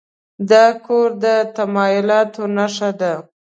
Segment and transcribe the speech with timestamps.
[0.49, 1.25] دا کور د
[1.55, 3.13] تمایلاتو نښه ده.